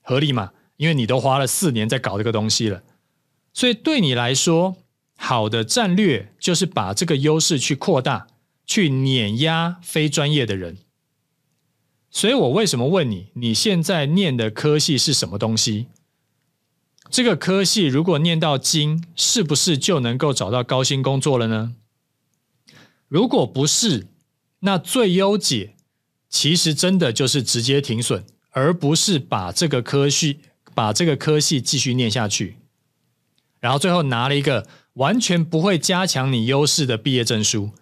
[0.00, 0.52] 合理吗？
[0.76, 2.82] 因为你都花了四年在搞这个东西了，
[3.52, 4.76] 所以对你来说，
[5.16, 8.26] 好的战略就是把这个优势去扩大，
[8.66, 10.78] 去碾压非专业的人。
[12.10, 15.86] 所以我为什么问你，你现在念的科系是什么东西？
[17.10, 21.74] 这个科系如果念到精，是不是就能够找到高薪工作了呢？
[23.08, 24.06] 如果不是，
[24.60, 25.74] 那最优解
[26.30, 30.40] 其实真的就是直接停损，而不是把这个科系
[30.74, 32.56] 把这个科系继续念下去，
[33.60, 37.72] 然后最后拿了一个完全不会加强你优势的毕业证书，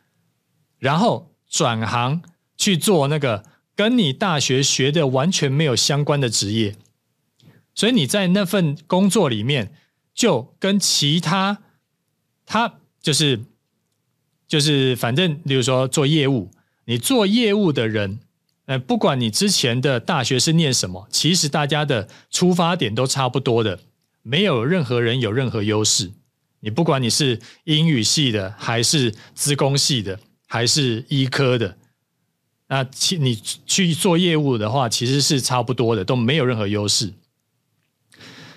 [0.80, 2.20] 然后转行
[2.56, 3.44] 去做那个
[3.76, 6.74] 跟你大学学的完全没有相关的职业。
[7.72, 9.72] 所以你在那份工作里面，
[10.12, 11.62] 就跟其他
[12.44, 13.40] 他就是
[14.48, 16.50] 就是反正，比如说做业务，
[16.86, 18.18] 你做业务的人，
[18.66, 23.78] 呃，不管你之前的大学是念什么，其实大家的出发点都差不多的，
[24.22, 26.10] 没有任何人有任何优势。
[26.58, 30.18] 你不管你是英语系的，还是资工系的，
[30.52, 31.76] 还是医科的，
[32.66, 37.14] 那其你去做业务的话，其实是差不多的，都没有任何优势。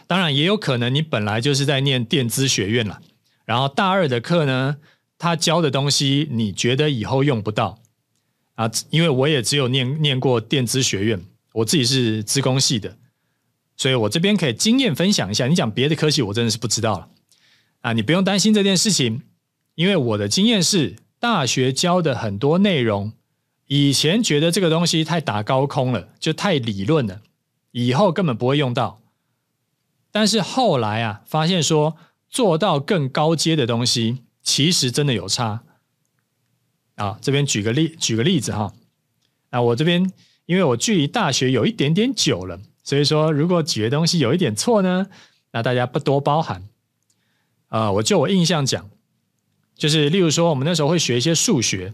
[0.08, 3.00] 当然也有可能，你本来就是在念电资学院了，
[3.46, 4.78] 然后大二的课呢，
[5.20, 7.80] 他教的东西你觉得以后用不到
[8.56, 8.72] 啊？
[8.90, 12.98] 因为我也只有念念过电资学院，我自己是资工系的，
[13.78, 15.46] 所以我这边可以经验分享一下。
[15.46, 17.08] 你讲别的科系，我真的是不知道了
[17.82, 17.94] 啊！
[17.94, 19.22] 你不用担心这件事情，
[19.76, 23.14] 因为我的经验是，大学教的很多内容，
[23.68, 27.22] 以前觉得这个东西太打高空了，就太理论了，
[27.72, 29.00] 以后根本不会用到。
[30.12, 31.96] 但是后来啊，发现说
[32.30, 35.64] 做到更高阶的东西，其实真的有差。
[36.96, 38.74] 啊，这边举个例，举个例子哈。
[39.52, 40.12] 啊我这边
[40.46, 45.08] 因为我距离大学有一点点久了，所以说如果举的东西有一点错呢，
[45.54, 46.68] 那大家不多包涵。
[47.70, 48.90] 啊，我就我印象讲，
[49.76, 51.94] 就是例如说我们那时候会学一些数学，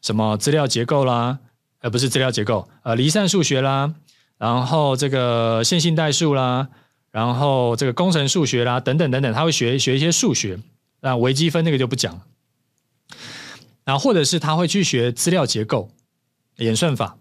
[0.00, 1.38] 什么资料结构啦，
[1.80, 3.94] 呃，不是资料结构，呃，离散数学啦，
[4.38, 6.68] 然后这个线性代数啦。
[7.10, 10.58] 然后这个工程数学啦，等等等等，他会学学一些数学，
[11.00, 12.22] 那微积分那个就不讲。
[13.84, 15.90] 然后或者是他会去学资料结构、
[16.56, 17.18] 演算法。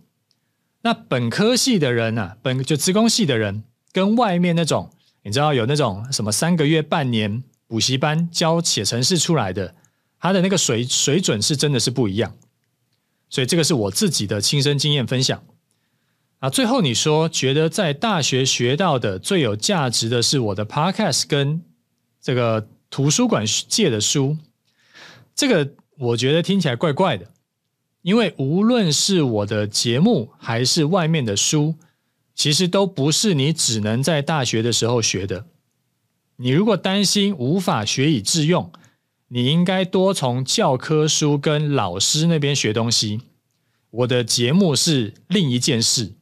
[0.84, 4.90] 那本科系的人呢、啊，本就职工系的人，跟外面那种
[5.24, 9.76] 你知道有那种什么三个月、半年补习班教写程式出来的，
[10.22, 12.38] 他的那个水水准是真的是不一样。
[13.30, 15.44] 所以这个是我自己的亲身经验分享。
[16.40, 21.62] 啊，最后你说觉得在大学学到的最有价值的是我的 Podcast 跟
[22.22, 24.38] 这个图书馆借的书，
[25.36, 27.28] 这个我觉得听起来怪怪的，
[28.02, 31.76] 因为无论是我的节目还是外面的书，
[32.34, 35.46] 其实都不是你只能在大学的时候学的。
[36.38, 38.72] 你如果担心无法学以致用，
[39.34, 43.22] 你应该多从教科书跟老师那边学东西。
[43.90, 46.16] 我的节目是另一件事。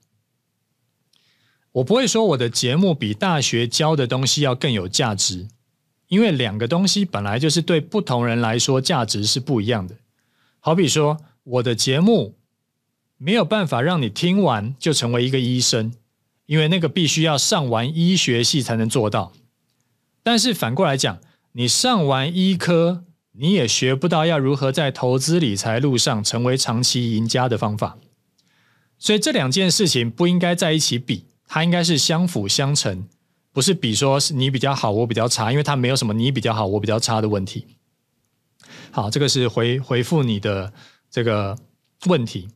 [1.71, 5.47] 我不会说我的节目比大学教的东西要更有价值，
[6.07, 9.95] 因为两个东西本来就是对不同人来说价值是不一样的。
[10.59, 12.35] 好比说，我的节目
[13.17, 15.91] 没有办法让你听完就成为一个医生，
[16.45, 19.33] 因为那个必须要上完医学系才能做到。
[20.21, 21.19] 但是反过来讲，
[21.59, 23.03] 你上完医科，
[23.33, 27.97] 你也学不到要如何在投资理财路上成为长期赢家的方法。
[28.97, 31.25] 所以这两件事情不应该在一起比。
[31.45, 33.05] 它应该是相辅相成，
[33.51, 37.67] 不是比说是你比较好，我比较差，因为它没有什么你比较好，我比较差的问题。
[38.91, 40.71] 好，这个是回回复你的
[41.11, 41.57] 这个
[42.05, 42.47] 问题。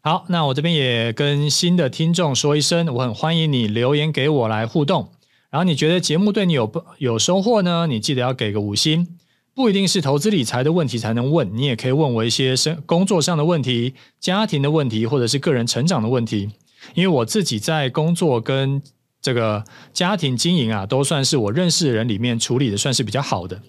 [0.00, 5.12] 好，那我这边也跟新的听众说一声，我很欢迎你留言给我来互动。
[5.52, 7.86] 然后你觉得节目对你有不有收获呢？
[7.86, 9.06] 你记得要给个五星。
[9.54, 16.50] 不一定是投资理财的问题才能问，你也可以问我一些生工作上的问题、家庭的问题，或者是个人成长的问题。
[16.94, 18.82] 因为我自己在工作跟
[19.20, 23.60] 这个家庭经营啊，都算是我认识的人里面处理的算是比较好的。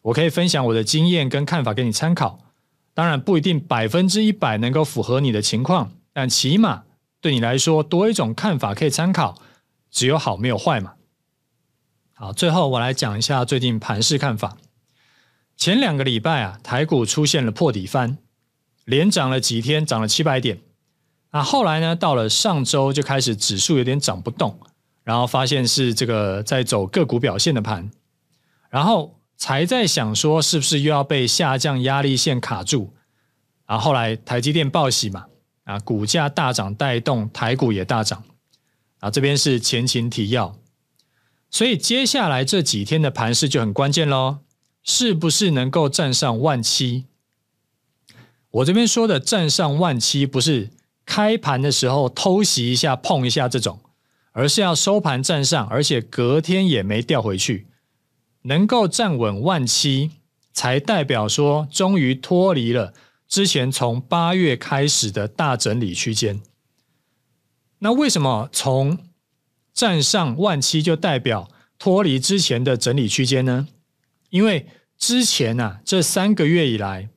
[0.00, 2.38] 我可以分享我的经验跟看法给你参考，
[2.94, 6.84] 当然不一定百分之一百能够符合你的情况，但起码
[7.20, 9.36] 对你来说多一种看法可以参考，
[9.90, 10.94] 只有好没有坏嘛。
[12.22, 14.58] 好，最后我来讲一下最近盘市看法。
[15.56, 18.18] 前两个礼拜啊，台股出现了破底翻，
[18.84, 20.60] 连涨了几天，涨了七百点。
[21.32, 21.96] 那后来呢？
[21.96, 24.60] 到了上周就开始指数有点涨不动，
[25.02, 27.90] 然后发现是这个在走个股表现的盘，
[28.68, 32.92] 然后才在想说是不是又要被下降压力线卡住？
[33.66, 35.24] 然后后来台积电报喜嘛，
[35.64, 38.22] 啊，股价大涨带动台股也大涨，
[38.98, 40.54] 啊，这边是前情提要，
[41.50, 44.38] 所以接下来这几天的盘势就很关键喽，
[44.82, 47.06] 是不是能够站上万七？
[48.50, 50.70] 我这边说的站上万七不是。
[51.06, 53.80] 开盘的时候偷袭一下碰一下这种，
[54.30, 57.66] 而是要收盘站上，而且隔天也没掉回去，
[58.42, 60.12] 能够站稳万七，
[60.52, 62.94] 才代表说终于脱离了
[63.26, 66.40] 之前从八月开始的大整理区间。
[67.80, 68.96] 那为什么从
[69.72, 73.68] 站上万七就代表脱离之前的整理区间呢？
[74.30, 74.66] 因为
[74.96, 77.08] 之前啊，这三个月以来，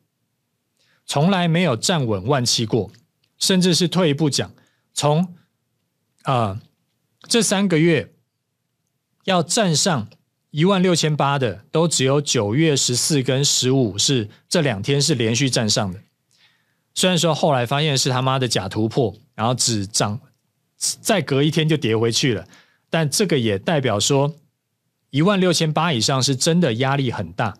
[1.05, 2.91] 从来没有站稳万七过。
[3.39, 4.53] 甚至是退一步讲，
[4.93, 5.35] 从
[6.21, 6.61] 啊、
[7.23, 8.13] 这三个月
[9.25, 10.07] 要站上
[10.51, 15.99] 一万六千八的，都只有九月十四跟十五是这两天是连续站上的。
[16.95, 20.21] 虽然说后来发现是他妈的假突破，然后只涨，
[21.01, 22.47] 再隔一天就跌回去了，
[22.89, 24.35] 但这个也代表说
[25.11, 27.55] 一万六千八以上是真的压力很大，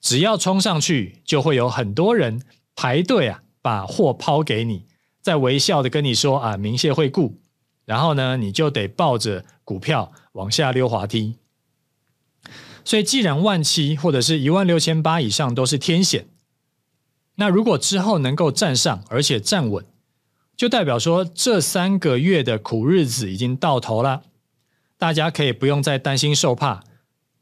[0.00, 2.42] 只要冲上去，就会有很多人
[2.74, 4.86] 排队啊，把货抛给你。
[5.22, 7.38] 在微笑的跟你说啊，明谢惠顾，
[7.84, 11.36] 然后呢，你就得抱着股票往下溜滑梯。
[12.82, 16.26] 所以，既然万七或者是一万六千八以上都是天险，
[17.34, 19.84] 那如果之后能够站上，而且站稳，
[20.60, 24.24] 就代表说这三个月的苦日子已经到头了，
[24.98, 26.84] 大家可以不用再担心受怕，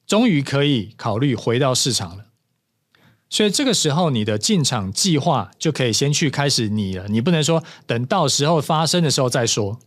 [0.07, 2.27] 终于可以考虑回到市场了。
[3.29, 7.09] 所以这个时候，你的进场计划就可以先去开始拟了。
[7.09, 9.81] 你不能说等到时候发生的时候再说。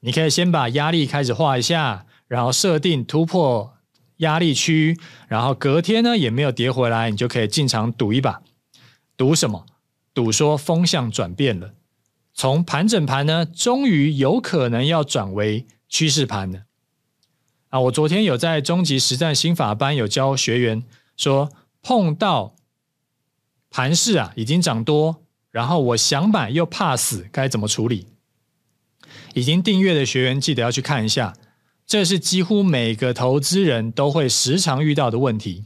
[0.00, 3.74] 你可以先把压力开始画一下，然后设定突破
[4.16, 4.98] 压力区，
[5.28, 8.42] 然后隔天呢也没有跌回来，你就可以进场赌一把。
[9.16, 9.64] 赌什么？
[10.12, 11.74] 赌说风向转变了，
[12.38, 16.66] 从盘整盘呢，终于有可能要转为趋势盘了。
[17.70, 20.84] 啊，我昨天有在终极实战心法班有教学员
[21.16, 21.50] 说，
[21.82, 22.54] 碰到。
[23.70, 28.06] 盘势啊，已经涨多，然后我想买又怕死，该怎么处理？
[29.34, 31.34] 已经订阅的学员记得要去看一下，
[31.84, 35.64] 这是几乎每个投资人都会时常遇到的问题。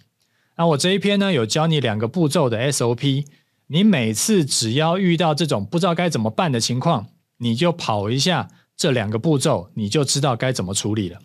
[0.57, 3.27] 那我这一篇呢，有教你两个步骤的 SOP，
[3.73, 7.07] 你每次只要遇到这种不知道该怎么办的情况，
[7.39, 11.19] 你就跑一下这两个步骤，你就知道该怎么处理了。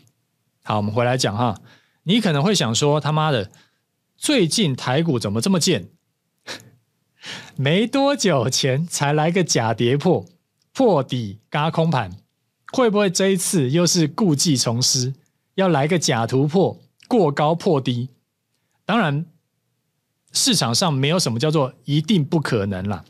[0.63, 1.59] 好，我们回来讲哈，
[2.03, 3.51] 你可能会想说，他妈的，
[4.15, 5.89] 最近台股怎么这么贱？
[7.57, 10.25] 没多久前才来个假跌破，
[10.71, 12.11] 破底嘎空盘，
[12.71, 15.13] 会不会这一次又是故技重施，
[15.55, 16.79] 要来个假突破，
[17.09, 18.07] 过高破低？
[18.85, 19.25] 当然，
[20.37, 23.03] 市场上没有什么叫做一定不可能啦。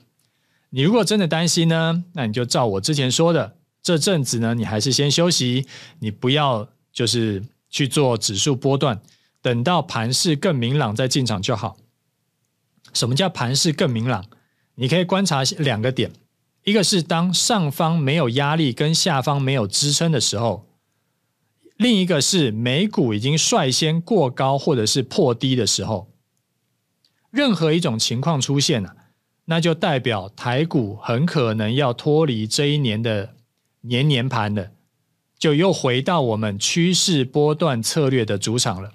[0.69, 5.65] 你如果真的担心呢，那你就照我之前说的，这阵子呢，你还是先休息，
[5.99, 9.01] 你不要就是去做指数波段，
[9.41, 11.77] 等到盘势更明朗再进场就好。
[12.93, 14.25] 什么叫盘势更明朗？
[14.75, 16.11] 你可以观察两个点，
[16.63, 20.67] 一个是当上方没有压力跟下方没有支撑的时候，
[21.77, 26.11] 另一个是美股已经率先过高或者是破低的时候。
[27.31, 28.95] 任何一种情况出现啊，
[29.45, 33.33] 那就代表台股很可能要脱离这一年的。
[33.81, 34.71] 年年盘的，
[35.39, 38.91] 就又回到我们趋势波段策略的主场了。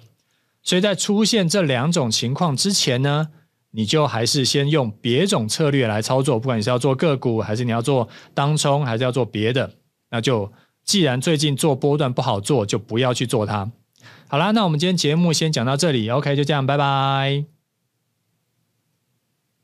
[0.61, 3.29] 所以在出现这两种情况之前呢，
[3.71, 9.73] 你就还是先用别种策略来操作，不管你是要做个股，还是你要做当冲，还是要做别的，
[10.11, 10.51] 那就
[10.83, 13.71] 既然最近做波段不好做，就不要去做它。
[14.27, 17.52] 好啦，那我们今天节目先讲到这里，OK，就这样，拜拜。